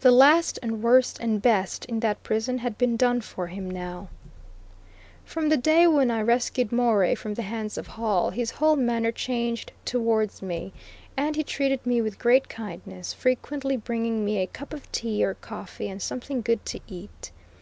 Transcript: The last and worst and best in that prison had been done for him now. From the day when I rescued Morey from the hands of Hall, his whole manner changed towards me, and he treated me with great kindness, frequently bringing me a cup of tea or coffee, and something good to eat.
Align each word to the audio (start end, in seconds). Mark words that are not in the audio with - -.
The 0.00 0.10
last 0.10 0.58
and 0.62 0.82
worst 0.82 1.18
and 1.18 1.40
best 1.40 1.86
in 1.86 2.00
that 2.00 2.22
prison 2.22 2.58
had 2.58 2.76
been 2.76 2.94
done 2.94 3.22
for 3.22 3.46
him 3.46 3.70
now. 3.70 4.08
From 5.24 5.48
the 5.48 5.56
day 5.56 5.86
when 5.86 6.10
I 6.10 6.20
rescued 6.20 6.70
Morey 6.72 7.14
from 7.14 7.32
the 7.32 7.40
hands 7.40 7.78
of 7.78 7.86
Hall, 7.86 8.28
his 8.28 8.50
whole 8.50 8.76
manner 8.76 9.10
changed 9.12 9.72
towards 9.86 10.42
me, 10.42 10.74
and 11.16 11.36
he 11.36 11.42
treated 11.42 11.86
me 11.86 12.02
with 12.02 12.18
great 12.18 12.50
kindness, 12.50 13.14
frequently 13.14 13.78
bringing 13.78 14.26
me 14.26 14.36
a 14.42 14.46
cup 14.46 14.74
of 14.74 14.92
tea 14.92 15.24
or 15.24 15.32
coffee, 15.32 15.88
and 15.88 16.02
something 16.02 16.42
good 16.42 16.62
to 16.66 16.80
eat. 16.86 17.32